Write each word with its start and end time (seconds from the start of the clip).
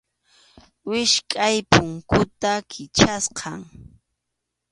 Wichqʼay 0.89 1.55
punkuta 1.71 2.53
Kichasqam. 2.71 3.61